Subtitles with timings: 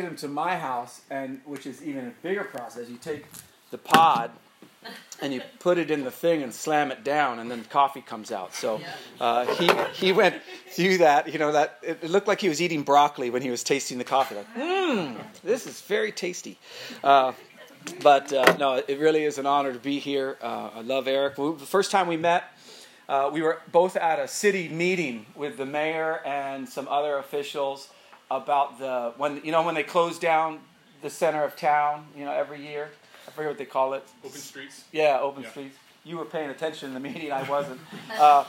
[0.00, 2.88] made them to my house, and which is even a bigger process.
[2.88, 3.26] You take
[3.70, 4.30] the pod
[5.20, 8.32] and you put it in the thing and slam it down, and then coffee comes
[8.32, 8.54] out.
[8.54, 8.80] So
[9.20, 10.40] uh, he he went
[10.70, 11.30] through that.
[11.30, 14.04] You know that it, looked like he was eating broccoli when he was tasting the
[14.04, 14.36] coffee.
[14.36, 16.58] Like, mmm, this is very tasty.
[17.04, 17.32] Uh,
[18.02, 20.38] but uh, no, it really is an honor to be here.
[20.40, 21.36] Uh, I love Eric.
[21.36, 22.44] the first time we met,
[23.08, 27.90] uh, we were both at a city meeting with the mayor and some other officials
[28.30, 30.60] about the when you know when they close down
[31.02, 32.06] the center of town.
[32.16, 32.90] You know every year
[33.26, 34.04] I forget what they call it.
[34.24, 34.84] Open streets.
[34.92, 35.50] Yeah, open yeah.
[35.50, 35.76] streets.
[36.04, 37.30] You were paying attention in the meeting.
[37.30, 37.80] I wasn't.
[38.18, 38.44] uh,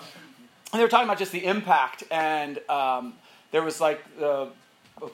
[0.72, 3.14] and they were talking about just the impact, and um,
[3.52, 4.48] there was like a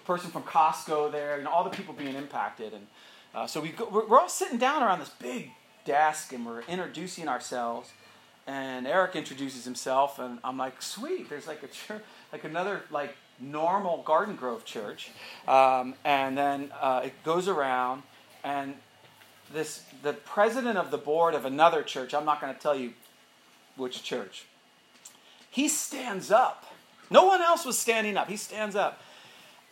[0.06, 2.88] person from Costco there, and all the people being impacted, and
[3.34, 5.52] uh, so we go, we're, we're all sitting down around this big
[5.84, 7.92] desk, and we're introducing ourselves.
[8.46, 11.30] And Eric introduces himself, and I'm like, sweet.
[11.30, 15.12] There's like a church, like another like normal Garden Grove church,
[15.48, 18.04] um, and then uh, it goes around,
[18.44, 18.76] and
[19.54, 22.94] this the president of the board of another church, I'm not going to tell you
[23.76, 24.46] which church.
[25.50, 26.66] He stands up.
[27.10, 28.30] No one else was standing up.
[28.30, 29.02] He stands up.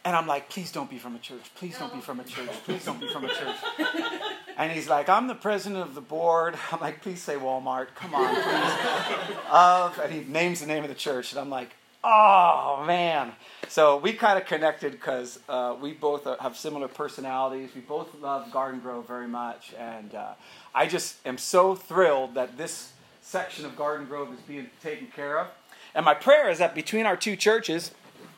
[0.06, 1.42] And I'm like, please don't be from a church.
[1.56, 2.50] Please don't be from a church.
[2.64, 3.56] Please don't be from a church.
[4.58, 6.56] And he's like, I'm the president of the board.
[6.72, 7.88] I'm like, please say Walmart.
[7.96, 9.36] Come on, please.
[9.52, 11.32] Of, and he names the name of the church.
[11.32, 11.72] And I'm like,
[12.06, 13.32] oh, man.
[13.68, 17.72] So we kind of connected because uh, we both have similar personalities.
[17.74, 20.34] We both love Garden Grove very much, and uh,
[20.74, 25.40] I just am so thrilled that this section of Garden Grove is being taken care
[25.40, 25.48] of.
[25.96, 27.92] And my prayer is that between our two churches,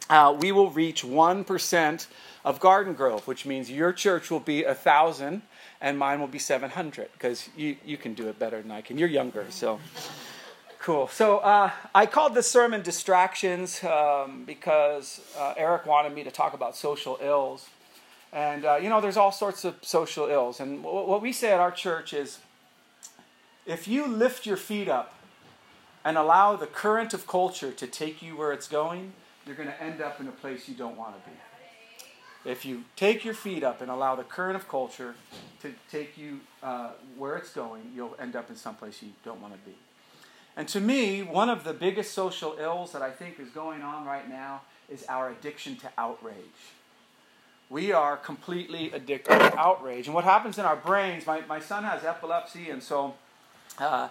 [0.09, 2.07] uh, we will reach one percent
[2.45, 5.41] of Garden Grove, which means your church will be a thousand
[5.81, 8.81] and mine will be seven hundred because you you can do it better than I
[8.81, 8.97] can.
[8.97, 9.79] You're younger, so.
[10.87, 11.09] Cool.
[11.09, 16.53] So uh, I called this sermon Distractions um, because uh, Eric wanted me to talk
[16.53, 17.67] about social ills.
[18.31, 20.61] And, uh, you know, there's all sorts of social ills.
[20.61, 22.39] And w- what we say at our church is
[23.65, 25.13] if you lift your feet up
[26.05, 29.11] and allow the current of culture to take you where it's going,
[29.45, 32.49] you're going to end up in a place you don't want to be.
[32.49, 35.15] If you take your feet up and allow the current of culture
[35.63, 39.41] to take you uh, where it's going, you'll end up in some place you don't
[39.41, 39.75] want to be.
[40.57, 44.05] And to me, one of the biggest social ills that I think is going on
[44.05, 46.35] right now is our addiction to outrage.
[47.69, 50.07] We are completely addicted to outrage.
[50.07, 53.13] And what happens in our brains, my, my son has epilepsy, and so
[53.77, 54.07] uh,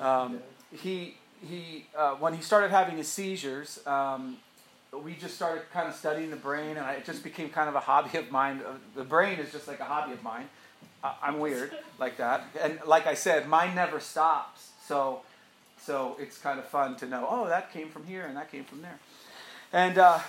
[0.00, 0.38] um,
[0.70, 4.36] he, he, uh, when he started having his seizures, um,
[4.92, 7.80] we just started kind of studying the brain, and it just became kind of a
[7.80, 8.60] hobby of mine.
[8.64, 10.48] Uh, the brain is just like a hobby of mine.
[11.02, 12.44] I'm weird like that.
[12.60, 14.70] And like I said, mine never stops.
[14.86, 15.22] So
[15.84, 18.64] so it's kind of fun to know, oh, that came from here and that came
[18.64, 18.98] from there.
[19.72, 20.20] And uh,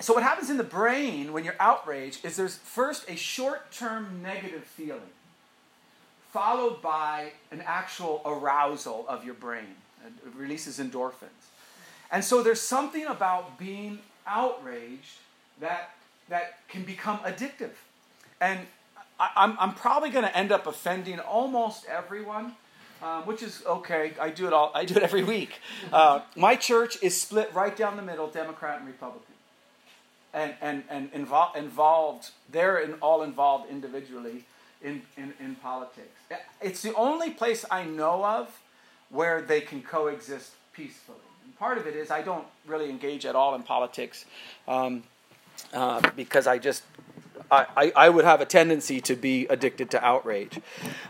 [0.00, 4.20] so what happens in the brain when you're outraged is there's first a short term
[4.22, 5.00] negative feeling,
[6.32, 9.76] followed by an actual arousal of your brain.
[10.04, 11.28] It releases endorphins.
[12.10, 15.18] And so there's something about being outraged
[15.60, 15.90] that,
[16.28, 17.72] that can become addictive.
[18.40, 18.60] And
[19.18, 22.56] I, I'm, I'm probably going to end up offending almost everyone
[23.02, 24.12] um, which is okay.
[24.20, 24.70] I do it all.
[24.74, 25.60] I do it every week.
[25.92, 29.34] Uh, my church is split right down the middle, Democrat and Republican,
[30.32, 32.30] and and and involved.
[32.50, 34.44] they're in, all involved individually
[34.82, 36.20] in, in in politics.
[36.60, 38.60] It's the only place I know of
[39.10, 41.18] where they can coexist peacefully.
[41.44, 44.24] And part of it is I don't really engage at all in politics
[44.68, 45.02] um,
[45.74, 46.82] uh, because I just
[47.50, 50.60] I, I, would have a tendency to be addicted to outrage.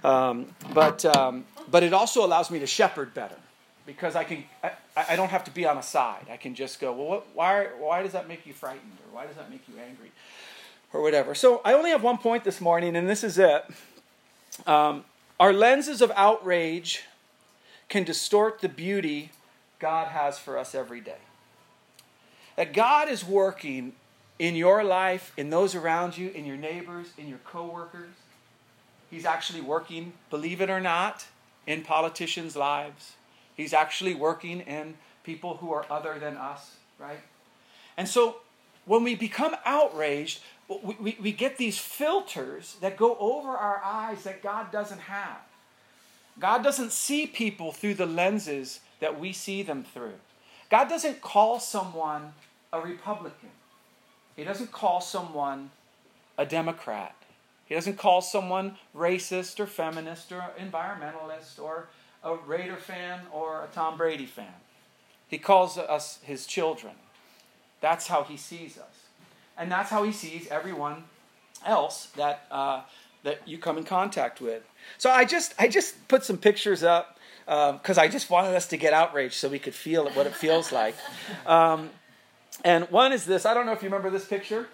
[0.03, 3.37] Um, but um, but it also allows me to shepherd better
[3.84, 6.27] because I can I, I don't have to be on a side.
[6.31, 9.27] I can just go, well, what, why why does that make you frightened or why
[9.27, 10.11] does that make you angry
[10.93, 11.34] or whatever.
[11.34, 13.65] So I only have one point this morning, and this is it.
[14.67, 15.05] Um,
[15.39, 17.05] our lenses of outrage
[17.89, 19.31] can distort the beauty
[19.78, 21.19] God has for us every day.
[22.57, 23.95] That God is working
[24.41, 28.15] in your life, in those around you, in your neighbors, in your coworkers.
[29.10, 31.27] He's actually working, believe it or not,
[31.66, 33.13] in politicians' lives.
[33.54, 34.95] He's actually working in
[35.25, 37.21] people who are other than us, right?
[37.98, 38.39] And so
[38.87, 44.22] when we become outraged, we, we, we, get these filters that go over our eyes
[44.22, 45.36] that God doesn't have.
[46.39, 50.15] God doesn't see people through the lenses that we see them through.
[50.71, 52.33] God doesn't call someone
[52.72, 53.51] a Republican.
[54.41, 55.71] He doesn't call someone
[56.39, 57.15] a Democrat.
[57.66, 61.89] He doesn't call someone racist or feminist or environmentalist or
[62.25, 64.54] a Raider fan or a Tom Brady fan.
[65.28, 66.95] He calls us his children.
[67.83, 69.09] That's how he sees us.
[69.59, 71.04] And that's how he sees everyone
[71.66, 72.81] else that, uh,
[73.25, 74.63] that you come in contact with.
[74.97, 78.69] So I just, I just put some pictures up because um, I just wanted us
[78.69, 80.95] to get outraged so we could feel what it feels like.
[81.47, 81.91] Um,
[82.65, 84.68] and one is this I don't know if you remember this picture.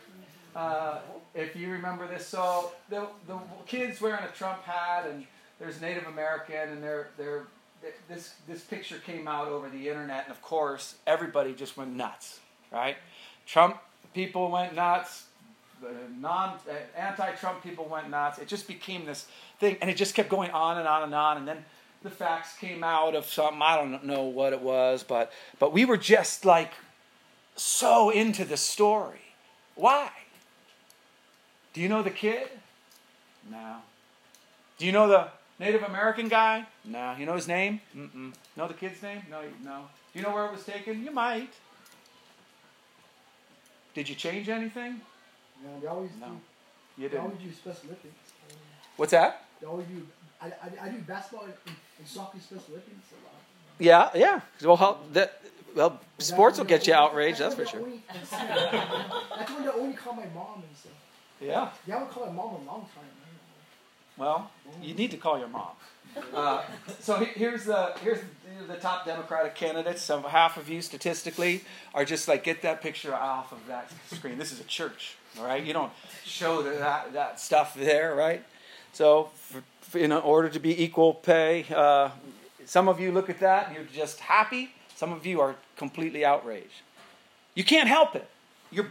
[0.54, 0.98] Uh,
[1.34, 5.26] if you remember this, so the, the kid's wearing a Trump hat, and
[5.60, 7.44] there's Native American, and they're, they're,
[8.08, 12.40] this, this picture came out over the internet, and of course, everybody just went nuts,
[12.72, 12.96] right?
[13.44, 13.76] Trump
[14.14, 15.26] people went nuts,
[15.82, 16.58] the non
[16.96, 18.38] anti-Trump people went nuts.
[18.38, 19.26] It just became this
[19.60, 21.36] thing, and it just kept going on and on and on.
[21.36, 21.64] And then
[22.02, 25.84] the facts came out of something I don't know what it was, but but we
[25.84, 26.72] were just like
[27.56, 29.20] so into the story.
[29.74, 30.10] Why?
[31.72, 32.48] Do you know the kid?
[33.50, 33.76] No.
[34.78, 36.66] Do you know the Native American guy?
[36.84, 37.14] No.
[37.18, 37.80] You know his name?
[37.96, 38.32] Mm-mm.
[38.56, 39.22] Know the kid's name?
[39.30, 39.42] No.
[39.64, 39.82] No.
[40.12, 41.02] Do you know where it was taken?
[41.04, 41.52] You might.
[43.94, 45.00] Did you change anything?
[45.64, 46.26] No, they always no.
[46.26, 47.24] Do, you didn't.
[47.24, 48.32] always do Special Olympics.
[48.96, 49.44] What's that?
[49.60, 50.06] They always do.
[50.40, 51.54] I, I, I do basketball and,
[51.98, 53.34] and soccer Special Olympics a lot.
[53.78, 54.40] Yeah, yeah.
[54.62, 55.40] Well, how, that,
[55.76, 57.38] well, That's sports will get you outraged.
[57.38, 57.80] That's for sure.
[57.80, 58.32] only- That's
[59.52, 60.92] when they only call my mom and stuff.
[61.40, 61.70] Yeah.
[61.86, 63.04] They haven't called my mom in a long time.
[64.16, 64.50] Well,
[64.82, 65.72] you need to call your mom.
[66.34, 66.62] Uh,
[67.00, 70.00] so here's the here's the, the top Democratic candidates.
[70.00, 71.62] So half of you statistically
[71.92, 74.38] are just like get that picture off of that screen.
[74.38, 75.62] This is a church, all right?
[75.62, 75.92] You don't
[76.24, 78.42] show that that stuff there, right?
[78.94, 82.08] So for, for- in order to be equal pay, uh,
[82.64, 84.70] some of you look at that and you're just happy.
[84.96, 86.82] Some of you are completely outraged.
[87.54, 88.26] You can't help it.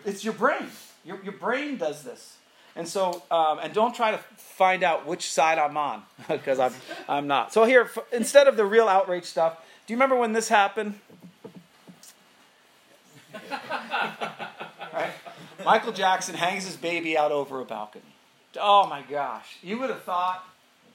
[0.05, 0.67] It's your brain.
[1.03, 2.37] Your, your brain does this.
[2.75, 6.73] And so, um, and don't try to find out which side I'm on, because I'm,
[7.07, 7.53] I'm not.
[7.53, 9.57] So here, f- instead of the real outrage stuff,
[9.87, 10.99] do you remember when this happened?
[14.93, 15.11] right?
[15.63, 18.03] Michael Jackson hangs his baby out over a balcony.
[18.59, 19.57] Oh my gosh.
[19.63, 20.45] You would have thought,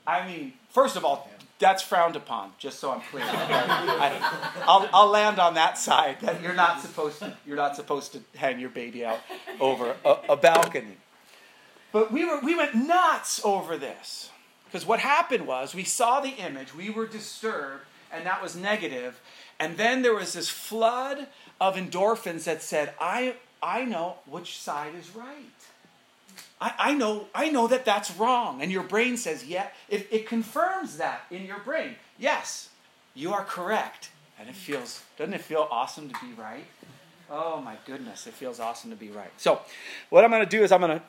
[0.07, 1.29] I mean, first of all,
[1.61, 3.23] that's frowned upon, just so I'm clear.
[3.25, 8.12] I, I'll, I'll land on that side that you're not supposed to, you're not supposed
[8.15, 9.21] to hang your baby out
[9.61, 10.97] over a, a balcony.
[11.93, 14.31] But we, were, we went nuts over this.
[14.65, 19.21] Because what happened was we saw the image, we were disturbed, and that was negative.
[19.59, 21.27] And then there was this flood
[21.61, 25.27] of endorphins that said, I, I know which side is right.
[26.60, 28.62] I, I, know, I know that that's wrong.
[28.62, 31.96] And your brain says, yeah, it, it confirms that in your brain.
[32.19, 32.69] Yes,
[33.14, 34.10] you are correct.
[34.38, 36.64] And it feels, doesn't it feel awesome to be right?
[37.31, 39.31] Oh my goodness, it feels awesome to be right.
[39.37, 39.60] So,
[40.08, 41.04] what I'm going to do is I'm going to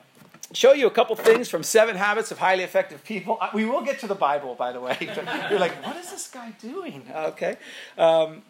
[0.52, 3.40] show you a couple things from Seven Habits of Highly Effective People.
[3.52, 4.96] We will get to the Bible, by the way.
[5.50, 7.10] You're like, what is this guy doing?
[7.12, 7.56] Okay.
[7.98, 8.42] Um,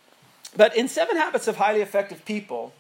[0.57, 2.75] but in Seven Habits of Highly Effective People,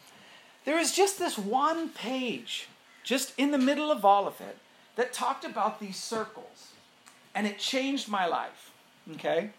[0.64, 2.69] there is just this one page,
[3.02, 4.56] just in the middle of all of it,
[4.96, 6.69] that talked about these circles.
[7.34, 8.70] And it changed my life.
[9.14, 9.50] Okay?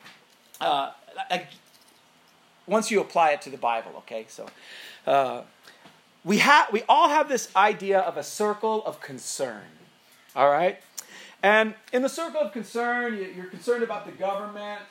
[0.62, 0.92] Uh,
[1.30, 1.48] I,
[2.68, 4.26] once you apply it to the Bible, okay?
[4.30, 4.48] So.
[5.06, 5.42] Uh,
[6.24, 9.64] we, have, we all have this idea of a circle of concern,
[10.36, 10.80] all right?
[11.42, 14.82] And in the circle of concern, you- you're concerned about the government,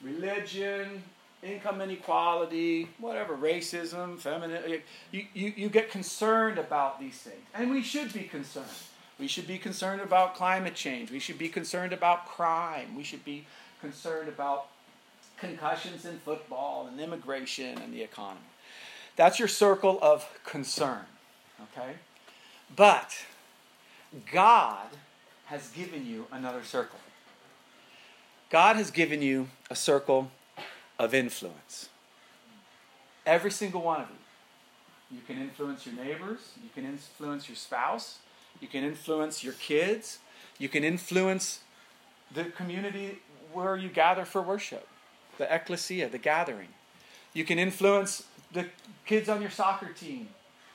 [0.00, 1.02] religion,
[1.42, 4.80] income inequality, whatever, racism, feminism.
[5.12, 7.42] You, you, you get concerned about these things.
[7.54, 8.66] And we should be concerned.
[9.18, 11.10] We should be concerned about climate change.
[11.10, 12.94] We should be concerned about crime.
[12.96, 13.46] We should be
[13.80, 14.68] concerned about
[15.38, 18.40] concussions in football and immigration and the economy.
[19.16, 21.04] That's your circle of concern.
[21.72, 21.92] Okay?
[22.74, 23.12] But
[24.32, 24.88] God
[25.46, 26.98] has given you another circle.
[28.50, 30.30] God has given you a circle
[30.98, 31.88] of influence.
[33.24, 35.16] Every single one of you.
[35.16, 38.18] You can influence your neighbors, you can influence your spouse,
[38.60, 40.18] you can influence your kids,
[40.58, 41.60] you can influence
[42.34, 43.18] the community
[43.52, 44.88] where you gather for worship,
[45.38, 46.68] the ecclesia, the gathering.
[47.34, 48.66] You can influence the
[49.04, 50.28] kids on your soccer team.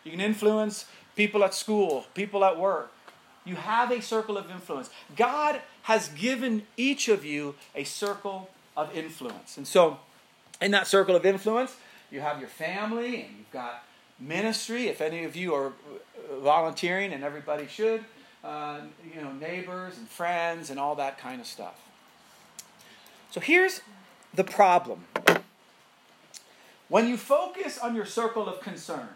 [0.04, 0.86] You can influence
[1.16, 2.92] people at school, people at work.
[3.44, 4.90] You have a circle of influence.
[5.16, 9.58] God has given each of you a circle of influence.
[9.58, 10.00] And so,
[10.62, 11.76] in that circle of influence,
[12.12, 13.84] you have your family and you've got
[14.20, 14.88] ministry.
[14.88, 18.04] If any of you are uh, volunteering, and everybody should,
[18.44, 18.82] uh,
[19.14, 21.80] you know, neighbors and friends and all that kind of stuff.
[23.32, 23.82] So, here's
[24.34, 25.06] the problem
[26.90, 29.08] when you focus on your circle of concern,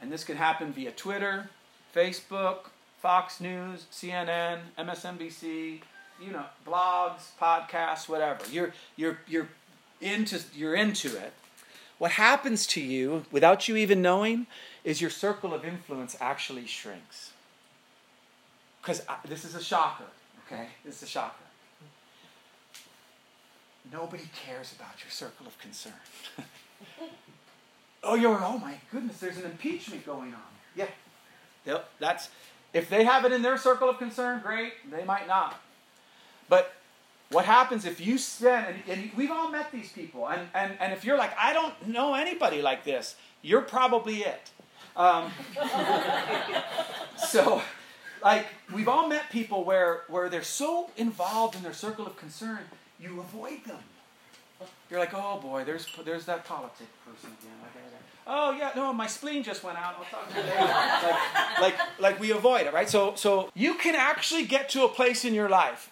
[0.00, 1.50] and this can happen via Twitter,
[1.94, 2.70] Facebook,
[3.02, 5.80] Fox News, CNN, MSNBC,
[6.20, 8.44] you know, blogs, podcasts, whatever.
[8.50, 9.48] You're you're you're
[10.00, 11.32] into you're into it.
[11.98, 14.46] what happens to you without you even knowing
[14.84, 17.32] is your circle of influence actually shrinks.
[18.80, 20.04] Because uh, this is a shocker,
[20.46, 20.68] okay?
[20.84, 21.44] This is a shocker.
[23.92, 25.92] Nobody cares about your circle of concern.
[28.02, 30.40] oh, you're, oh my goodness, there's an impeachment going on.
[30.76, 30.86] Yeah.
[31.66, 32.28] Yep, that's,
[32.72, 34.72] if they have it in their circle of concern, great.
[34.90, 35.60] They might not.
[36.48, 36.72] But
[37.30, 40.92] what happens if you spend, and, and, we've all met these people, and, and, and
[40.92, 44.50] if you're like, I don't know anybody like this, you're probably it.
[44.96, 45.30] Um,
[47.28, 47.62] so,
[48.24, 52.60] like, we've all met people where, where they're so involved in their circle of concern,
[52.98, 53.78] you avoid them.
[54.90, 57.52] You're like, oh boy, there's, there's that politic person again.
[58.30, 59.96] Oh yeah, no, my spleen just went out.
[59.98, 60.60] I'll talk to you later.
[60.60, 62.88] like, like, like we avoid it, right?
[62.88, 65.90] So, so you can actually get to a place in your life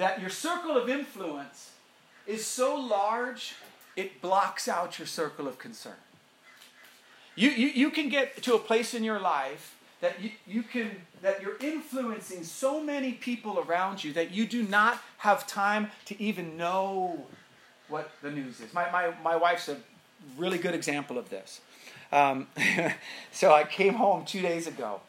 [0.00, 1.72] that your circle of influence
[2.26, 3.54] is so large
[3.96, 6.00] it blocks out your circle of concern.
[7.36, 10.90] You, you, you can get to a place in your life that you, you can
[11.20, 16.18] that you're influencing so many people around you that you do not have time to
[16.18, 17.26] even know
[17.88, 18.72] what the news is.
[18.72, 19.76] My, my, my wife's a
[20.38, 21.60] really good example of this.
[22.10, 22.46] Um,
[23.32, 25.02] so I came home two days ago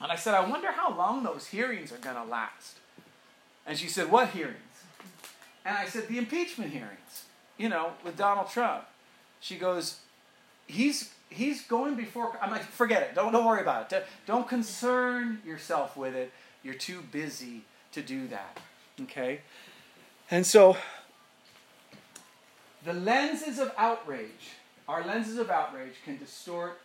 [0.00, 2.76] and I said, I wonder how long those hearings are going to last.
[3.66, 4.58] And she said, What hearings?
[5.64, 7.24] And I said, The impeachment hearings,
[7.56, 8.84] you know, with Donald Trump.
[9.40, 10.00] She goes,
[10.66, 12.36] He's he's going before.
[12.40, 13.14] I'm like, forget it.
[13.14, 14.06] Don't, don't worry about it.
[14.26, 16.32] Don't concern yourself with it.
[16.62, 18.60] You're too busy to do that.
[19.00, 19.40] Okay?
[20.30, 20.76] And so,
[22.84, 24.50] the lenses of outrage,
[24.88, 26.80] our lenses of outrage can distort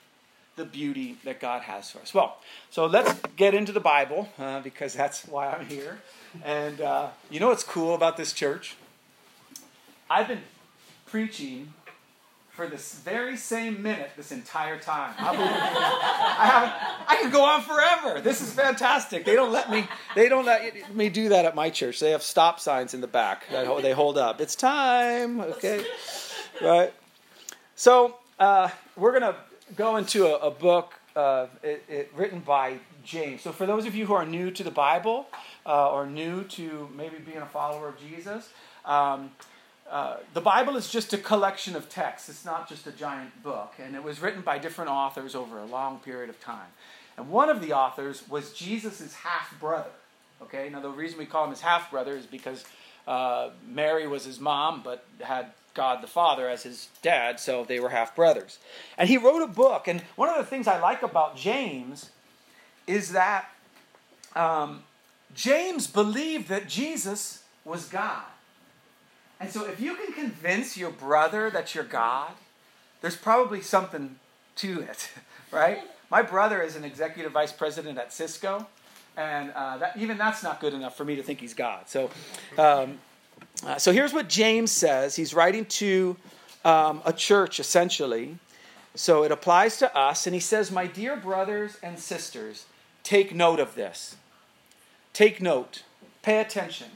[0.58, 2.14] the beauty that God has for us.
[2.14, 2.38] Well,
[2.70, 6.00] so let's get into the Bible uh, because that's why I'm here.
[6.44, 8.76] And uh, you know what's cool about this church?
[10.10, 10.42] I've been
[11.06, 11.74] preaching
[12.50, 15.14] for this very same minute this entire time.
[15.20, 15.36] I,
[17.08, 18.20] I, I can go on forever.
[18.20, 19.26] This is fantastic.
[19.26, 19.86] They don't let me.
[20.16, 22.00] They don't let me do that at my church.
[22.00, 24.42] They have stop signs in the back that they hold up.
[24.42, 25.40] It's time.
[25.40, 25.86] Okay,
[26.60, 26.92] right.
[27.76, 29.36] So uh, we're gonna
[29.76, 33.42] go into a, a book uh, it, it, written by James.
[33.42, 35.28] So for those of you who are new to the Bible
[35.66, 38.50] uh, or new to maybe being a follower of Jesus.
[38.86, 39.32] Um,
[39.90, 42.30] uh, the Bible is just a collection of texts.
[42.30, 43.74] It's not just a giant book.
[43.80, 46.68] And it was written by different authors over a long period of time.
[47.18, 49.90] And one of the authors was Jesus' half brother.
[50.42, 52.64] Okay, now the reason we call him his half brother is because
[53.08, 55.48] uh, Mary was his mom, but had
[55.78, 58.60] God the Father as his dad, so they were half brothers.
[58.98, 59.88] And he wrote a book.
[59.88, 62.10] And one of the things I like about James
[62.86, 63.50] is that
[64.36, 64.84] um,
[65.34, 68.26] James believed that Jesus was God.
[69.40, 72.32] And so if you can convince your brother that you're God,
[73.02, 74.18] there's probably something
[74.58, 75.12] to it,
[75.52, 75.80] right?
[76.10, 78.66] My brother is an executive vice president at Cisco,
[79.16, 81.88] and uh, that, even that's not good enough for me to think he's God.
[81.88, 82.10] So,
[82.58, 83.00] um,
[83.66, 85.16] uh, so here's what James says.
[85.16, 86.18] He's writing to
[86.64, 88.38] um, a church, essentially.
[88.96, 92.66] So it applies to us, and he says, My dear brothers and sisters,
[93.04, 94.16] take note of this.
[95.14, 95.84] Take note.
[96.22, 96.88] Pay attention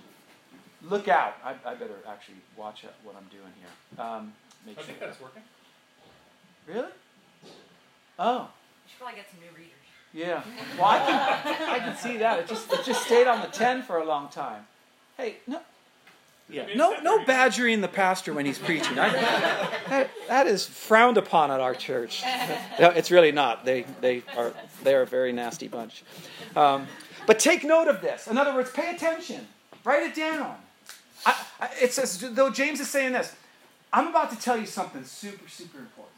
[0.89, 1.35] look out.
[1.43, 4.03] I, I better actually watch what I'm doing here.
[4.03, 4.33] Um,
[4.65, 5.43] make I sure think that's working.
[6.67, 6.91] Really?
[8.17, 8.49] Oh.
[8.85, 9.77] You should probably get some new readers.
[10.13, 10.43] Yeah.
[10.77, 12.39] Well, I can, I can see that.
[12.39, 14.65] It just, it just stayed on the 10 for a long time.
[15.17, 15.61] Hey, no.
[16.51, 16.67] Yeah.
[16.75, 18.99] No, no badgering the pastor when he's preaching.
[18.99, 19.09] I,
[19.89, 22.23] that, that is frowned upon at our church.
[22.79, 23.63] No, it's really not.
[23.63, 24.53] They, they are
[24.83, 26.03] they're a very nasty bunch.
[26.55, 26.87] Um,
[27.25, 28.27] but take note of this.
[28.27, 29.47] In other words, pay attention.
[29.83, 30.55] Write it down.
[31.25, 33.33] I, I, it says, though James is saying this,
[33.93, 36.15] I'm about to tell you something super, super important.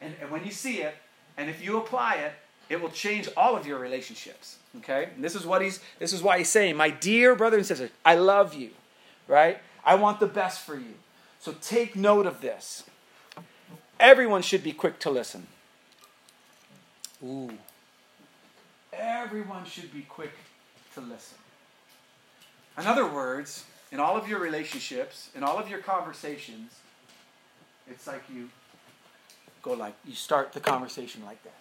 [0.00, 0.94] And, and when you see it,
[1.36, 2.32] and if you apply it,
[2.68, 4.56] it will change all of your relationships.
[4.78, 5.10] Okay?
[5.14, 7.90] And this is what he's this is why he's saying, My dear brother and sister,
[8.04, 8.70] I love you.
[9.32, 9.62] Right?
[9.82, 10.92] I want the best for you.
[11.40, 12.84] So take note of this.
[13.98, 15.46] Everyone should be quick to listen.
[17.24, 17.56] Ooh.
[18.92, 20.32] Everyone should be quick
[20.92, 21.38] to listen.
[22.76, 26.74] In other words, in all of your relationships, in all of your conversations,
[27.88, 28.50] it's like you
[29.62, 31.52] go like, you start the conversation like this.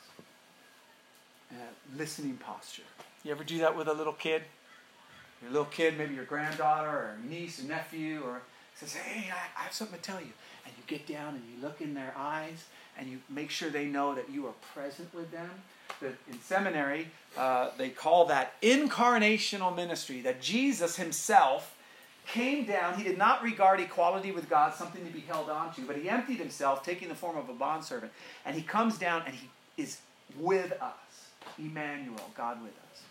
[1.53, 1.55] Uh,
[1.97, 2.83] listening posture.
[3.23, 4.43] You ever do that with a little kid?
[5.41, 8.41] Your little kid, maybe your granddaughter or niece or nephew, or
[8.75, 10.31] says, Hey, I, have something to tell you.
[10.65, 12.65] And you get down and you look in their eyes
[12.97, 15.49] and you make sure they know that you are present with them.
[16.01, 17.07] That in seminary,
[17.37, 21.75] uh, they call that incarnational ministry, that Jesus himself
[22.27, 22.97] came down.
[22.97, 26.09] He did not regard equality with God something to be held on to, but he
[26.09, 28.11] emptied himself, taking the form of a bondservant.
[28.45, 29.99] And he comes down and he is
[30.37, 30.91] with us.
[31.57, 33.01] Emmanuel, God with us.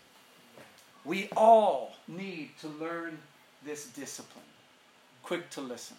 [1.05, 3.17] We all need to learn
[3.65, 4.45] this discipline.
[5.23, 5.97] Quick to listen.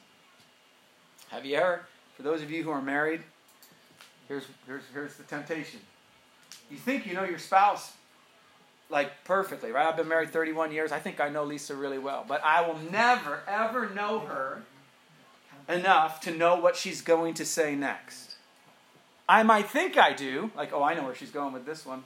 [1.30, 3.22] Have you ever, for those of you who are married,
[4.28, 5.80] here's, here's, here's the temptation.
[6.70, 7.92] You think you know your spouse
[8.90, 9.86] like perfectly, right?
[9.86, 10.92] I've been married 31 years.
[10.92, 14.62] I think I know Lisa really well, but I will never, ever know her
[15.68, 18.36] enough to know what she's going to say next.
[19.28, 22.04] I might think I do, like, oh, I know where she's going with this one.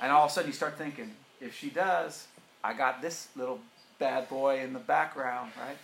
[0.00, 2.28] And all of a sudden you start thinking, if she does,
[2.62, 3.60] I got this little
[3.98, 5.76] bad boy in the background, right?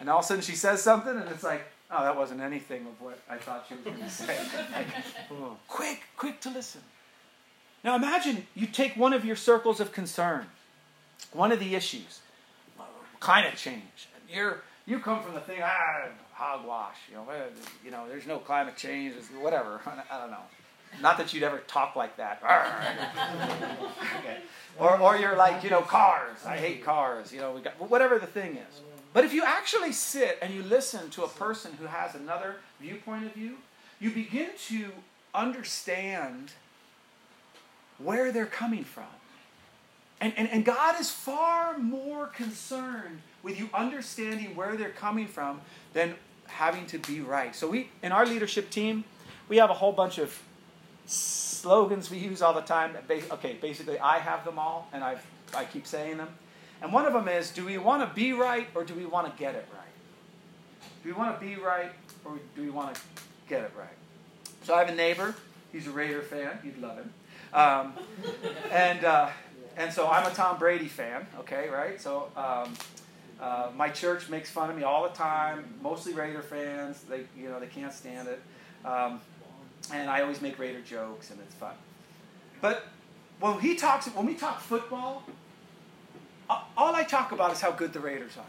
[0.00, 2.86] And all of a sudden she says something, and it's like, oh, that wasn't anything
[2.86, 4.38] of what I thought she was going to say.
[4.72, 4.86] Like,
[5.30, 6.80] oh, quick, quick to listen.
[7.84, 10.46] Now imagine you take one of your circles of concern,
[11.32, 12.20] one of the issues,
[13.20, 14.08] climate change.
[14.28, 16.96] You're you come from the thing, ah, hogwash.
[17.08, 17.26] You know,
[17.84, 19.80] you know, there's no climate change, whatever.
[20.10, 20.44] I don't know.
[21.00, 22.42] Not that you'd ever talk like that.
[24.18, 24.38] okay.
[24.78, 26.38] Or, or you're like, you know, cars.
[26.46, 27.32] I hate cars.
[27.32, 28.80] You know, we got whatever the thing is.
[29.12, 33.26] But if you actually sit and you listen to a person who has another viewpoint
[33.26, 33.56] of you,
[34.00, 34.90] you begin to
[35.34, 36.52] understand
[37.98, 39.04] where they're coming from.
[40.20, 45.60] And, and, and God is far more concerned with you understanding where they're coming from
[45.92, 46.14] than
[46.46, 47.54] having to be right.
[47.54, 49.04] So we in our leadership team,
[49.48, 50.40] we have a whole bunch of
[51.06, 52.96] slogans we use all the time.
[53.10, 55.16] Okay, basically I have them all and i
[55.54, 56.28] I keep saying them.
[56.80, 59.30] And one of them is do we want to be right or do we want
[59.30, 59.82] to get it right?
[61.02, 61.92] Do we want to be right
[62.24, 63.00] or do we want to
[63.48, 63.96] get it right?
[64.64, 65.34] So I have a neighbor,
[65.72, 67.12] he's a Raider fan, you'd love him.
[67.52, 67.92] Um,
[68.70, 69.28] and, uh,
[69.76, 72.00] and so I'm a Tom Brady fan, okay, right?
[72.00, 72.74] So um,
[73.40, 77.02] uh, my church makes fun of me all the time, mostly Raider fans.
[77.02, 78.40] They, you know, they can't stand it.
[78.84, 79.20] Um,
[79.92, 81.74] and I always make Raider jokes, and it's fun.
[82.60, 82.84] But
[83.40, 85.24] when he talks, when we talk football,
[86.48, 88.44] all I talk about is how good the Raiders are.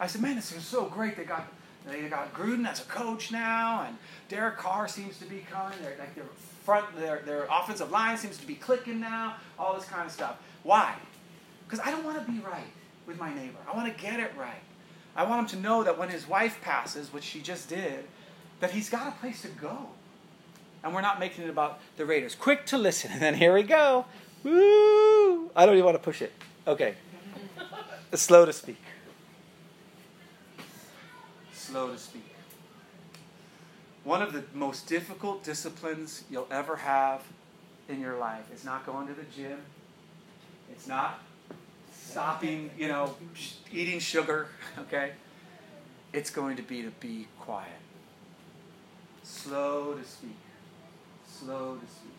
[0.00, 1.16] I said, man, this is so great.
[1.16, 1.48] They got
[1.86, 3.96] they got Gruden as a coach now, and
[4.28, 5.78] Derek Carr seems to be coming.
[5.82, 6.24] They're like they're
[6.68, 10.36] front, their, their offensive line seems to be clicking now, all this kind of stuff.
[10.64, 10.94] Why?
[11.64, 12.70] Because I don't want to be right
[13.06, 13.56] with my neighbor.
[13.66, 14.60] I want to get it right.
[15.16, 18.04] I want him to know that when his wife passes, which she just did,
[18.60, 19.88] that he's got a place to go.
[20.82, 22.34] And we're not making it about the Raiders.
[22.34, 24.06] Quick to listen, and then here we go.
[24.44, 25.50] Woo!
[25.56, 26.32] I don't even want to push it.
[26.66, 26.94] Okay.
[28.14, 28.80] Slow to speak.
[31.52, 32.22] Slow to speak.
[34.04, 37.22] One of the most difficult disciplines you'll ever have
[37.88, 39.58] in your life is not going to the gym.
[40.70, 41.20] It's not
[41.92, 43.16] stopping, you know,
[43.72, 45.12] eating sugar, okay?
[46.12, 47.68] It's going to be to be quiet.
[49.22, 50.36] Slow to speak.
[51.38, 52.12] Slow to speak.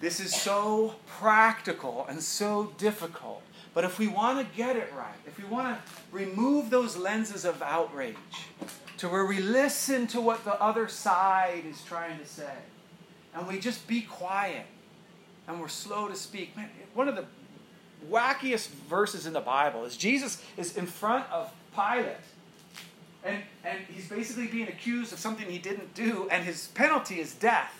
[0.00, 3.42] This is so practical and so difficult.
[3.72, 7.44] But if we want to get it right, if we want to remove those lenses
[7.44, 8.16] of outrage,
[8.98, 12.52] to where we listen to what the other side is trying to say.
[13.34, 14.66] And we just be quiet.
[15.48, 16.56] And we're slow to speak.
[16.56, 17.24] Man, one of the
[18.10, 22.16] wackiest verses in the Bible is Jesus is in front of Pilate.
[23.24, 27.34] And, and he's basically being accused of something he didn't do, and his penalty is
[27.34, 27.72] death.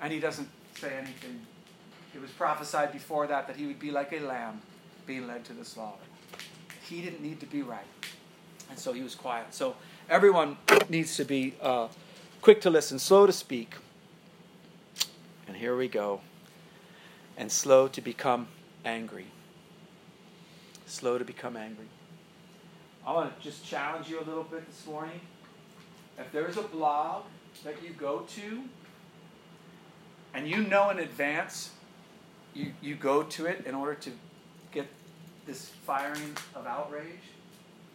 [0.00, 1.40] And he doesn't say anything.
[2.14, 4.62] It was prophesied before that that he would be like a lamb
[5.06, 6.02] being led to the slaughter.
[6.88, 7.84] He didn't need to be right.
[8.70, 9.52] And so he was quiet.
[9.54, 9.76] So
[10.08, 10.56] everyone
[10.88, 11.88] needs to be uh,
[12.40, 13.74] quick to listen, slow to speak.
[15.46, 16.20] And here we go.
[17.36, 18.48] And slow to become
[18.84, 19.26] angry.
[20.86, 21.88] Slow to become angry.
[23.06, 25.20] I want to just challenge you a little bit this morning.
[26.18, 27.22] If there's a blog
[27.62, 28.62] that you go to
[30.34, 31.70] and you know in advance
[32.52, 34.10] you, you go to it in order to
[34.72, 34.88] get
[35.46, 37.20] this firing of outrage,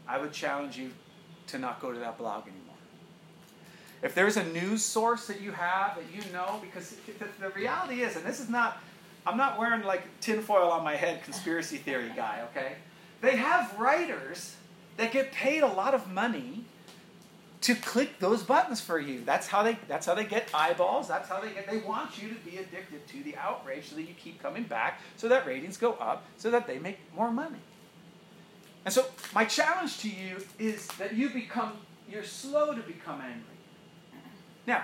[0.07, 0.91] I would challenge you
[1.47, 2.75] to not go to that blog anymore.
[4.01, 6.95] If there's a news source that you have that you know, because
[7.39, 8.77] the reality is, and this is not,
[9.27, 12.75] I'm not wearing like tinfoil on my head conspiracy theory guy, okay?
[13.19, 14.55] They have writers
[14.97, 16.65] that get paid a lot of money
[17.61, 19.23] to click those buttons for you.
[19.23, 21.07] That's how they that's how they get eyeballs.
[21.07, 24.03] That's how they get they want you to be addicted to the outrage so that
[24.03, 27.59] you keep coming back so that ratings go up so that they make more money.
[28.83, 31.73] And so, my challenge to you is that you become,
[32.09, 33.43] you're slow to become angry.
[34.65, 34.83] Now,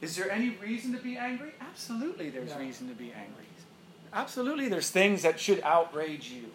[0.00, 1.52] is there any reason to be angry?
[1.60, 3.44] Absolutely, there's reason to be angry.
[4.12, 6.46] Absolutely, there's things that should outrage you.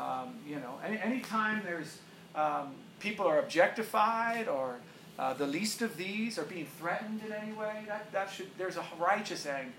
[0.00, 1.98] Um, you know, any anytime there's
[2.34, 4.76] um, people are objectified or
[5.18, 8.76] uh, the least of these are being threatened in any way, that, that should there's
[8.76, 9.72] a righteous anger.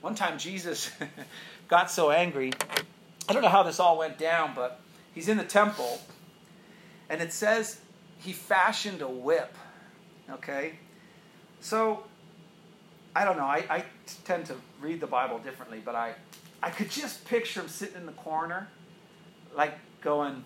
[0.00, 0.90] One time Jesus
[1.68, 2.52] got so angry.
[3.28, 4.80] I don't know how this all went down, but
[5.14, 6.00] he's in the temple,
[7.08, 7.80] and it says
[8.18, 9.54] he fashioned a whip.
[10.30, 10.74] Okay?
[11.60, 12.04] So,
[13.14, 13.44] I don't know.
[13.44, 13.84] I, I
[14.24, 16.14] tend to read the Bible differently, but I,
[16.62, 18.68] I could just picture him sitting in the corner,
[19.54, 20.44] like going,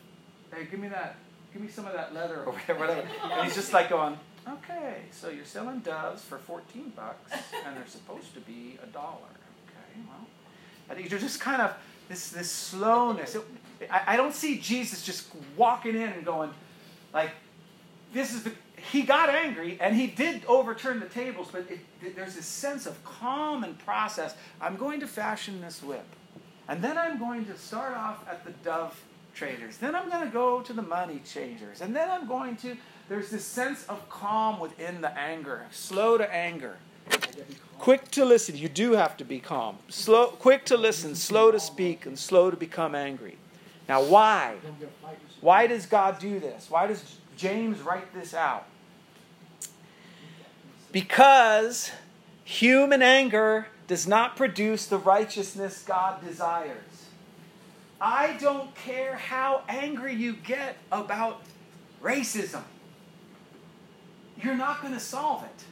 [0.54, 1.16] hey, give me that,
[1.52, 3.06] give me some of that leather or whatever.
[3.24, 7.32] And he's just like going, okay, so you're selling doves for 14 bucks,
[7.66, 9.32] and they're supposed to be a dollar.
[9.68, 10.26] Okay, well,
[10.90, 11.74] I think you're just kind of
[12.08, 13.34] this this slowness.
[13.34, 13.42] It,
[13.90, 16.50] I, I don't see Jesus just walking in and going,
[17.12, 17.30] like,
[18.12, 18.52] this is the.
[18.92, 23.02] He got angry and he did overturn the tables, but it, there's this sense of
[23.02, 24.34] calm and process.
[24.60, 26.04] I'm going to fashion this whip.
[26.68, 29.00] And then I'm going to start off at the dove
[29.34, 29.76] traders.
[29.78, 31.80] Then I'm going to go to the money changers.
[31.80, 32.76] And then I'm going to.
[33.08, 36.78] There's this sense of calm within the anger, slow to anger.
[37.78, 38.56] Quick to listen.
[38.56, 39.76] You do have to be calm.
[39.88, 43.36] Slow, quick to listen, slow to speak, and slow to become angry.
[43.88, 44.56] Now, why?
[45.40, 46.70] Why does God do this?
[46.70, 48.64] Why does James write this out?
[50.92, 51.90] Because
[52.44, 57.08] human anger does not produce the righteousness God desires.
[58.00, 61.42] I don't care how angry you get about
[62.02, 62.62] racism,
[64.42, 65.64] you're not going to solve it.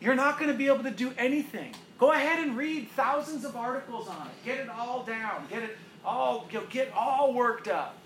[0.00, 1.74] You're not going to be able to do anything.
[1.98, 4.44] Go ahead and read thousands of articles on it.
[4.44, 5.46] Get it all down.
[5.50, 7.96] Get it all get all worked up.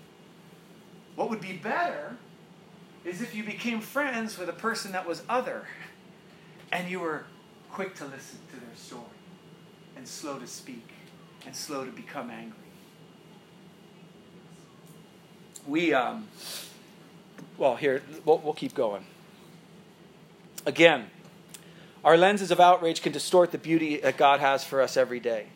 [1.15, 2.17] What would be better
[3.05, 5.67] is if you became friends with a person that was other
[6.71, 7.25] and you were
[7.71, 9.03] quick to listen to their story
[9.95, 10.89] and slow to speak
[11.45, 12.62] and slow to become angry.
[15.67, 16.27] We, um,
[17.57, 19.05] well, here, we'll, we'll keep going.
[20.65, 21.05] Again,
[22.03, 25.47] our lenses of outrage can distort the beauty that God has for us every day.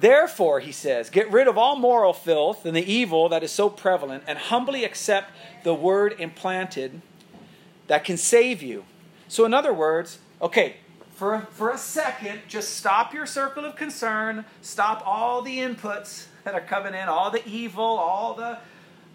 [0.00, 3.68] Therefore, he says, get rid of all moral filth and the evil that is so
[3.68, 5.30] prevalent and humbly accept
[5.62, 7.02] the word implanted
[7.86, 8.84] that can save you.
[9.28, 10.76] So, in other words, okay,
[11.14, 16.54] for, for a second, just stop your circle of concern, stop all the inputs that
[16.54, 18.58] are coming in, all the evil, all the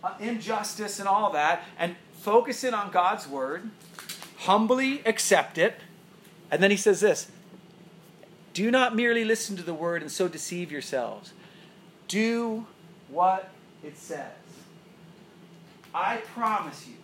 [0.07, 3.69] Uh, injustice, and all that, and focus in on God's word,
[4.39, 5.75] humbly accept it.
[6.49, 7.27] And then he says this
[8.53, 11.33] do not merely listen to the word and so deceive yourselves.
[12.07, 12.65] Do
[13.09, 13.49] what
[13.83, 14.31] it says.
[15.93, 16.95] I promise you,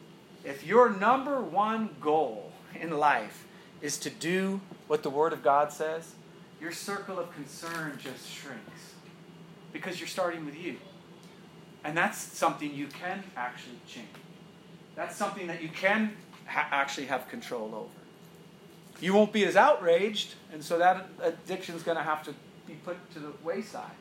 [0.44, 3.46] if your number one goal in life
[3.82, 6.16] is to do what the Word of God says,
[6.62, 8.94] your circle of concern just shrinks
[9.74, 10.78] because you're starting with you.
[11.84, 14.08] And that's something you can actually change.
[14.96, 16.13] That's something that you can
[16.46, 18.04] ha- actually have control over
[19.04, 22.34] you won't be as outraged, and so that addiction is going to have to
[22.65, 23.91] be put to the wayside.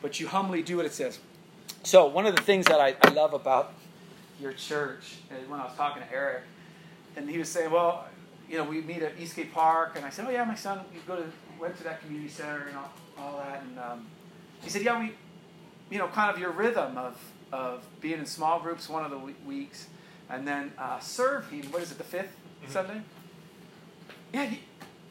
[0.00, 1.18] But you humbly do what it says.
[1.82, 3.74] So, one of the things that I, I love about
[4.40, 5.16] your church,
[5.48, 6.44] when I was talking to Eric,
[7.16, 8.06] and he was saying, well,
[8.48, 11.00] you know, we meet at Eastgate Park, and I said, oh yeah, my son, we
[11.00, 11.24] go to
[11.60, 14.06] went to that community center and all, all that, and um,
[14.62, 15.12] he said, yeah, we,
[15.90, 17.18] you know, kind of your rhythm of
[17.54, 19.86] of being in small groups one of the weeks,
[20.28, 21.44] and then uh, serve.
[21.72, 22.72] What is it, the 5th mm-hmm.
[22.72, 23.00] Sunday?
[24.32, 24.56] Yeah, you,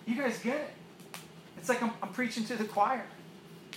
[0.06, 0.74] you guys get it.
[1.58, 3.06] It's like I'm, I'm preaching to the choir.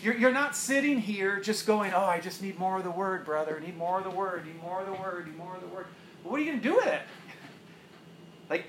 [0.03, 3.25] You're, you're not sitting here just going, oh, I just need more of the word,
[3.25, 3.61] brother.
[3.61, 5.87] Need more of the word, need more of the word, need more of the word.
[6.25, 7.03] Well, what are you going to do with it?
[8.51, 8.65] like,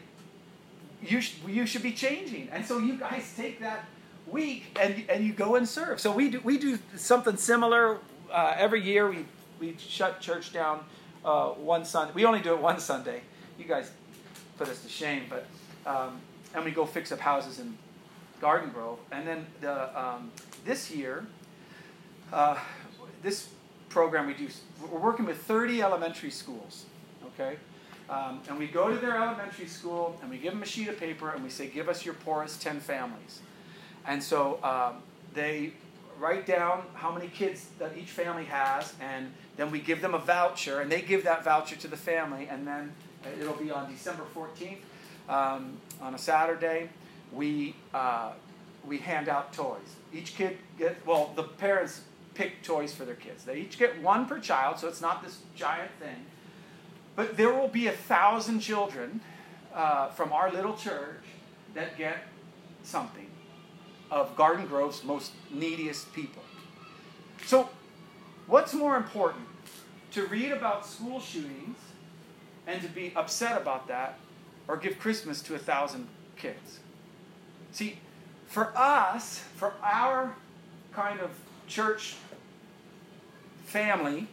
[1.02, 2.50] you, sh- you should be changing.
[2.52, 3.86] And so you guys take that
[4.28, 6.00] week and, and you go and serve.
[6.00, 7.98] So we do, we do something similar
[8.32, 9.10] uh, every year.
[9.10, 9.26] We,
[9.60, 10.84] we shut church down
[11.26, 12.14] uh, one Sunday.
[12.14, 13.22] We only do it one Sunday.
[13.58, 13.92] You guys
[14.58, 15.46] put us to shame, but
[15.86, 16.20] um,
[16.54, 17.78] and we go fix up houses in
[18.42, 19.00] Garden Grove.
[19.12, 20.32] And then the, um,
[20.66, 21.26] this year,
[22.32, 22.58] uh,
[23.22, 23.50] this
[23.90, 24.48] program we do,
[24.92, 26.86] we're working with 30 elementary schools,
[27.26, 27.58] okay?
[28.10, 31.00] Um, and we go to their elementary school and we give them a sheet of
[31.00, 33.42] paper and we say, give us your poorest 10 families.
[34.06, 35.02] And so um,
[35.34, 35.74] they
[36.20, 40.20] write down how many kids that each family has, and then we give them a
[40.20, 42.94] voucher, and they give that voucher to the family, and then
[43.40, 44.78] it'll be on December 14th
[45.30, 46.90] um, on a Saturday,
[47.32, 48.32] we uh,
[48.86, 49.96] we hand out toys.
[50.14, 51.32] Each kid get well.
[51.36, 52.02] The parents
[52.34, 53.44] pick toys for their kids.
[53.44, 56.26] They each get one per child, so it's not this giant thing.
[57.16, 59.22] But there will be a thousand children
[59.74, 61.24] uh, from our little church
[61.74, 62.18] that get
[62.84, 63.27] something
[64.10, 66.44] of Garden Grove's most neediest people.
[67.46, 67.70] So
[68.48, 69.46] What's more important?
[70.14, 71.78] To read about school shootings
[72.66, 74.18] and to be upset about that,
[74.68, 76.80] or give Christmas to a thousand kids?
[77.74, 78.00] See,
[78.48, 80.34] for us, for our
[80.94, 81.30] kind of
[81.68, 82.16] church
[83.66, 84.28] family,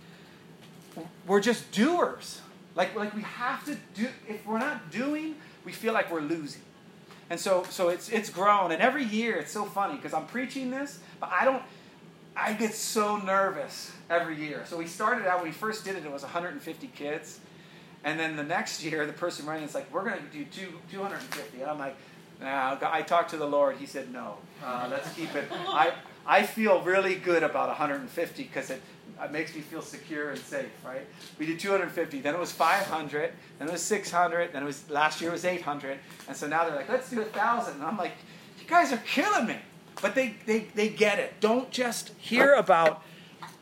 [1.26, 2.40] we're just doers.
[2.76, 5.34] Like, like we have to do, if we're not doing,
[5.64, 6.62] we feel like we're losing.
[7.30, 8.72] And so, so it's, it's grown.
[8.72, 11.62] And every year, it's so funny because I'm preaching this, but I don't,
[12.36, 14.64] I get so nervous every year.
[14.66, 17.40] So we started out, when we first did it, it was 150 kids.
[18.02, 20.72] And then the next year, the person running is like, we're going to do two,
[20.90, 21.62] 250.
[21.62, 21.96] And I'm like,
[22.40, 23.76] nah, I talked to the Lord.
[23.78, 25.44] He said, no, uh, let's keep it.
[25.68, 25.94] I,
[26.26, 28.82] I feel really good about 150 because it,
[29.22, 31.06] it makes me feel secure and safe, right?
[31.38, 35.20] We did 250, then it was 500, then it was 600, then it was last
[35.20, 35.98] year it was 800,
[36.28, 38.12] and so now they're like, let's do a thousand, and I'm like,
[38.60, 39.56] you guys are killing me,
[40.00, 41.34] but they they they get it.
[41.40, 43.02] Don't just hear about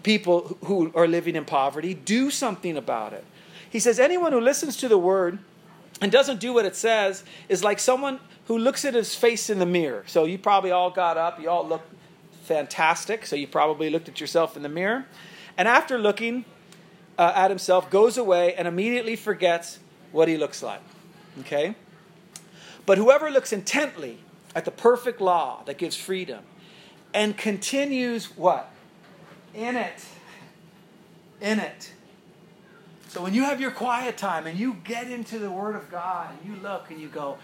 [0.02, 1.94] people who are living in poverty.
[1.94, 3.24] Do something about it.
[3.68, 5.38] He says anyone who listens to the word
[6.00, 9.58] and doesn't do what it says is like someone who looks at his face in
[9.58, 10.04] the mirror.
[10.06, 11.82] So you probably all got up, you all look
[12.42, 13.24] fantastic.
[13.24, 15.06] So you probably looked at yourself in the mirror.
[15.62, 16.44] And after looking
[17.16, 19.78] uh, at himself, goes away and immediately forgets
[20.10, 20.80] what he looks like.
[21.38, 21.76] Okay?
[22.84, 24.18] But whoever looks intently
[24.56, 26.42] at the perfect law that gives freedom
[27.14, 28.72] and continues what?
[29.54, 30.04] In it.
[31.40, 31.92] In it.
[33.06, 36.30] So when you have your quiet time and you get into the Word of God
[36.32, 37.38] and you look and you go,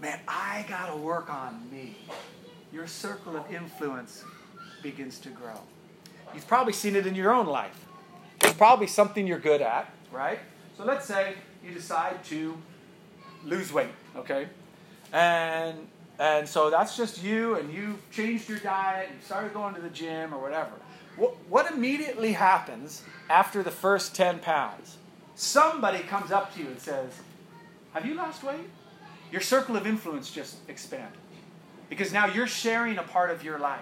[0.00, 1.96] man, I got to work on me,
[2.72, 4.22] your circle of influence
[4.84, 5.58] begins to grow.
[6.34, 7.86] You've probably seen it in your own life.
[8.42, 10.38] It's probably something you're good at, right?
[10.76, 12.56] So let's say you decide to
[13.44, 14.48] lose weight, okay?
[15.12, 15.86] And
[16.18, 19.88] and so that's just you, and you've changed your diet, you started going to the
[19.88, 20.70] gym or whatever.
[21.16, 24.98] What, what immediately happens after the first 10 pounds?
[25.34, 27.12] Somebody comes up to you and says,
[27.92, 28.68] Have you lost weight?
[29.32, 31.18] Your circle of influence just expanded.
[31.88, 33.80] Because now you're sharing a part of your life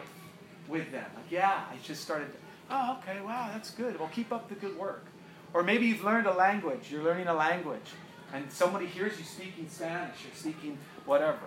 [0.69, 1.05] with them.
[1.15, 2.29] Like, yeah, I just started
[2.71, 3.99] Oh, okay, wow, that's good.
[3.99, 5.07] Well, keep up the good work.
[5.55, 7.91] Or maybe you've learned a language, you're learning a language,
[8.33, 11.39] and somebody hears you speaking Spanish or speaking whatever.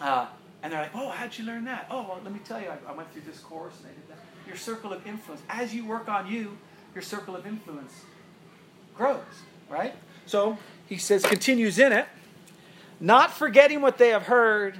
[0.00, 0.26] Uh,
[0.62, 1.86] and they're like, oh, how'd you learn that?
[1.90, 4.08] Oh, well, let me tell you, I, I went through this course and I did
[4.08, 4.18] that.
[4.46, 6.56] Your circle of influence, as you work on you,
[6.94, 7.92] your circle of influence
[8.96, 9.22] grows,
[9.68, 9.94] right?
[10.26, 12.06] So he says, continues in it,
[13.00, 14.78] not forgetting what they have heard,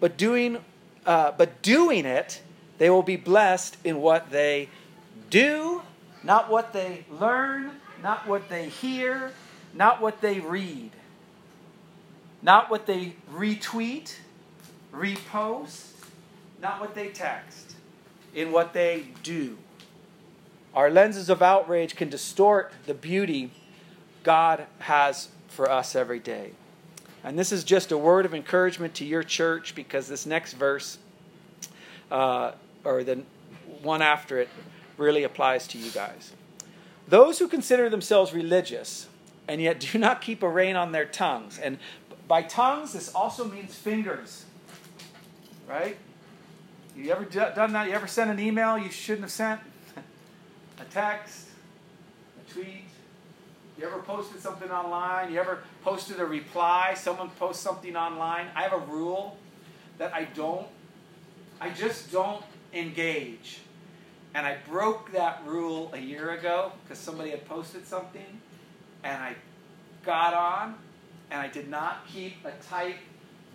[0.00, 0.58] but doing,
[1.04, 2.42] uh, but doing it,
[2.78, 4.68] they will be blessed in what they
[5.30, 5.82] do,
[6.22, 7.70] not what they learn,
[8.02, 9.32] not what they hear,
[9.74, 10.90] not what they read,
[12.42, 14.16] not what they retweet,
[14.92, 15.92] repost,
[16.60, 17.76] not what they text,
[18.34, 19.58] in what they do.
[20.74, 23.50] Our lenses of outrage can distort the beauty
[24.22, 26.52] God has for us every day.
[27.24, 30.98] And this is just a word of encouragement to your church because this next verse,
[32.10, 32.52] uh,
[32.84, 33.22] or the
[33.82, 34.48] one after it,
[34.96, 36.32] really applies to you guys.
[37.08, 39.08] Those who consider themselves religious
[39.48, 41.78] and yet do not keep a rein on their tongues, and
[42.26, 44.44] by tongues, this also means fingers,
[45.68, 45.96] right?
[46.96, 47.88] You ever done that?
[47.88, 49.60] You ever sent an email you shouldn't have sent?
[50.80, 51.48] a text,
[52.40, 52.84] a tweet.
[53.78, 55.32] You ever posted something online?
[55.32, 56.94] You ever posted a reply?
[56.96, 58.46] Someone posts something online.
[58.56, 59.36] I have a rule
[59.98, 60.66] that I don't,
[61.60, 63.60] I just don't engage
[64.36, 68.40] and I broke that rule a year ago because somebody had posted something
[69.02, 69.34] and I
[70.04, 70.74] got on
[71.30, 72.96] and I did not keep a tight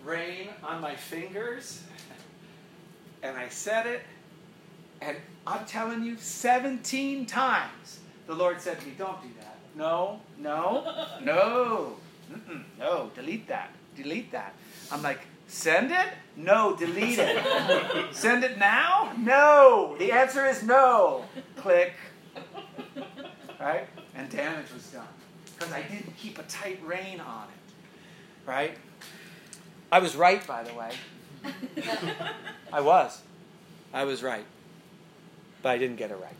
[0.04, 1.82] rein on my fingers.
[3.24, 4.02] And I said it,
[5.00, 5.16] and
[5.46, 9.58] I'm telling you, 17 times the Lord said to me, Don't do that.
[9.76, 11.92] No, no, no,
[12.80, 14.54] no, delete that, delete that.
[14.90, 15.20] I'm like,
[15.52, 16.08] Send it?
[16.34, 17.44] No, delete it.
[18.12, 19.12] Send it now?
[19.18, 19.94] No.
[19.98, 21.26] The answer is no.
[21.56, 21.92] Click.
[23.60, 23.86] Right?
[24.14, 25.06] And damage was done.
[25.44, 28.48] Because I didn't keep a tight rein on it.
[28.48, 28.78] Right?
[29.92, 30.90] I was right, by the way.
[32.72, 33.20] I was.
[33.92, 34.46] I was right.
[35.60, 36.34] But I didn't get it right.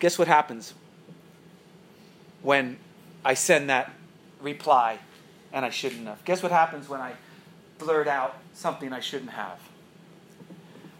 [0.00, 0.74] Guess what happens
[2.42, 2.78] when
[3.24, 3.92] I send that
[4.40, 4.98] reply
[5.52, 6.24] and I shouldn't have.
[6.24, 7.12] Guess what happens when I
[7.78, 9.60] blurt out something I shouldn't have?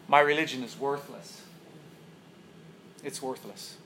[0.08, 1.42] My religion is worthless.
[3.02, 3.76] It's worthless.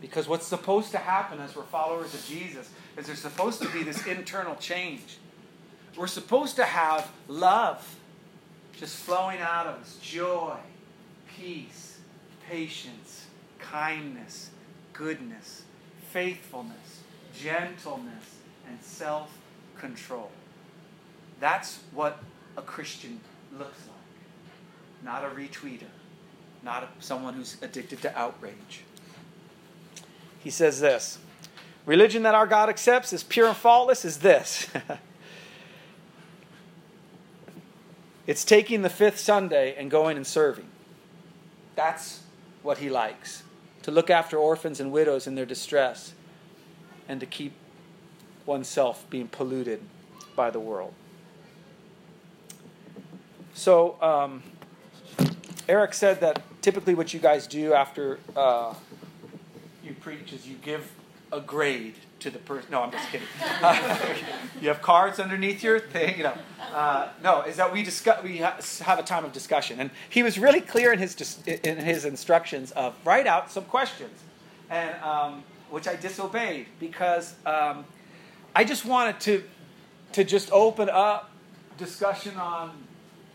[0.00, 3.82] Because what's supposed to happen as we're followers of Jesus is there's supposed to be
[3.82, 5.18] this internal change.
[5.96, 7.96] We're supposed to have love
[8.78, 10.56] just flowing out of us joy,
[11.36, 11.98] peace,
[12.48, 13.26] patience,
[13.58, 14.50] kindness,
[14.92, 15.64] goodness,
[16.12, 17.02] faithfulness,
[17.38, 18.36] gentleness,
[18.70, 19.36] and self
[19.78, 20.30] control.
[21.40, 22.18] That's what
[22.56, 23.20] a Christian
[23.52, 25.04] looks like.
[25.04, 25.88] Not a retweeter,
[26.62, 28.84] not a, someone who's addicted to outrage.
[30.38, 31.18] He says this
[31.86, 34.68] Religion that our God accepts as pure and faultless is this
[38.26, 40.68] it's taking the fifth Sunday and going and serving.
[41.74, 42.22] That's
[42.62, 43.42] what he likes
[43.82, 46.12] to look after orphans and widows in their distress
[47.08, 47.54] and to keep
[48.50, 49.80] oneself being polluted
[50.34, 50.92] by the world.
[53.54, 54.42] So, um,
[55.68, 58.74] Eric said that typically what you guys do after uh,
[59.84, 60.90] you preach is you give
[61.32, 62.72] a grade to the person.
[62.72, 63.28] No, I'm just kidding.
[64.60, 66.18] You have cards underneath your thing.
[66.18, 66.34] You know,
[66.74, 70.38] uh, no, is that we discuss we have a time of discussion, and he was
[70.38, 74.18] really clear in his in his instructions of write out some questions,
[74.68, 77.84] and um, which I disobeyed because um,
[78.54, 79.44] I just wanted to
[80.12, 81.30] to just open up
[81.78, 82.72] discussion on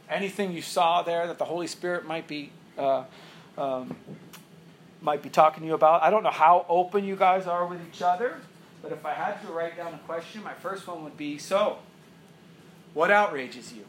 [0.09, 2.51] anything you saw there that the Holy Spirit might be.
[2.77, 3.03] Uh,
[3.57, 3.95] um,
[5.01, 6.01] might be talking to you about.
[6.03, 8.41] I don't know how open you guys are with each other,
[8.81, 11.77] but if I had to write down a question, my first one would be So,
[12.93, 13.85] what outrages you?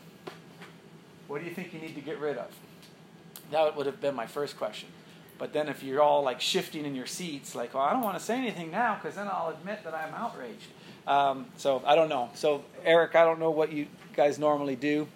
[1.26, 2.50] What do you think you need to get rid of?
[3.50, 4.88] That would have been my first question.
[5.38, 8.18] But then if you're all like shifting in your seats, like, well, I don't want
[8.18, 10.68] to say anything now because then I'll admit that I'm outraged.
[11.06, 12.30] Um, so I don't know.
[12.34, 15.06] So, Eric, I don't know what you guys normally do,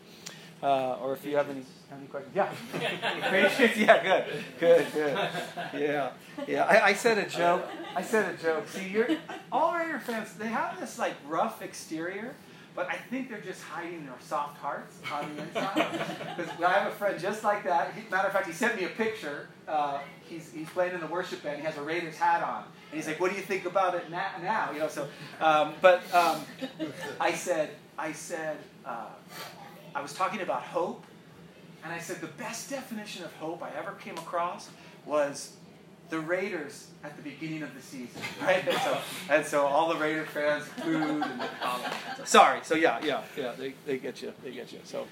[0.62, 2.35] uh, or if you have any any questions?
[2.35, 2.53] Yeah.
[3.31, 3.76] Patience?
[3.76, 4.44] Yeah, good.
[4.61, 5.29] Good, good.
[5.74, 6.11] Yeah.
[6.46, 6.64] Yeah.
[6.64, 7.66] I, I, said a joke.
[7.96, 8.68] I said a joke.
[8.68, 9.09] See, you're
[9.50, 12.37] all Raider fans, they have this like rough exterior,
[12.81, 16.01] but I think they're just hiding their soft hearts on the inside.
[16.38, 17.93] Because I have a friend just like that.
[17.93, 19.51] He, matter of fact, he sent me a picture.
[19.69, 21.59] Uh, he's, he's playing in the worship band.
[21.59, 22.64] He has a Raiders hat on.
[22.90, 24.31] And he's like, what do you think about it now?
[24.43, 24.71] now?
[24.73, 25.09] You know, so,
[25.43, 26.40] um, but um,
[27.21, 29.09] I said, I said, uh,
[29.95, 31.05] I was talking about hope
[31.85, 34.71] and I said, the best definition of hope I ever came across
[35.05, 35.53] was
[36.11, 38.66] the Raiders at the beginning of the season, right?
[38.66, 38.99] And so,
[39.31, 41.03] and so all the Raider fans booed.
[41.03, 41.81] And, um,
[42.25, 42.61] sorry.
[42.62, 43.53] So yeah, yeah, yeah.
[43.57, 44.33] They, they get you.
[44.42, 44.81] They get you.
[44.85, 45.07] So,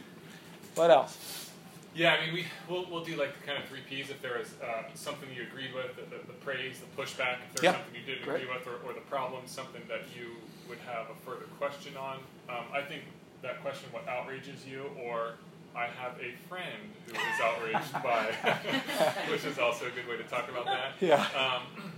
[0.74, 1.50] what else?
[1.94, 4.40] Yeah, I mean, we we'll, we'll do like the kind of three P's if there
[4.40, 7.74] is uh, something you agreed with, the, the, the, praise, the pushback, if there's yep.
[7.74, 10.37] something you didn't agree with, or, or the problem, something that you
[10.68, 12.18] would have a further question on.
[12.48, 13.02] Um, I think
[13.42, 15.34] that question, what outrages you, or
[15.74, 18.35] I have a friend who is outraged by,
[19.31, 20.92] which is also a good way to talk about that.
[21.00, 21.24] Yeah.
[21.37, 21.92] Um,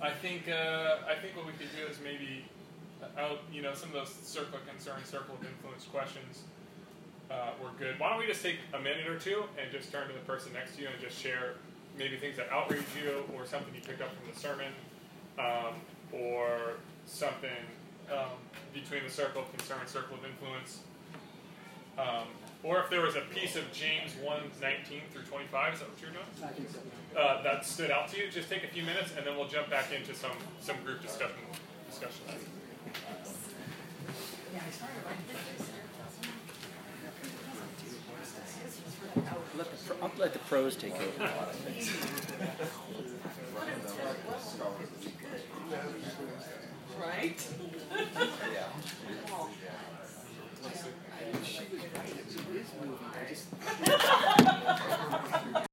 [0.00, 2.44] I think uh, I think what we could do is maybe,
[3.18, 6.42] out, you know, some of those circle of concern, circle of influence questions
[7.30, 7.98] uh, were good.
[7.98, 10.52] Why don't we just take a minute or two and just turn to the person
[10.52, 11.54] next to you and just share
[11.96, 14.72] maybe things that outrage you or something you picked up from the sermon
[15.38, 15.74] um,
[16.12, 16.74] or
[17.06, 17.64] something
[18.12, 18.36] um,
[18.72, 20.80] between the circle of concern, circle of influence.
[21.96, 22.28] Um,
[22.64, 26.00] or if there was a piece of James 1 19 through 25, is that what
[26.00, 26.24] you're doing?
[26.42, 27.18] I think so.
[27.18, 29.70] Uh, that stood out to you, just take a few minutes and then we'll jump
[29.70, 31.36] back into some, some group discussion.
[31.88, 32.24] discussion.
[39.56, 41.30] Let the, I'll let the pros take over.
[47.00, 47.48] right?
[51.42, 52.08] She was right.
[52.08, 52.98] It is moving.
[53.14, 53.28] I
[55.54, 55.64] just.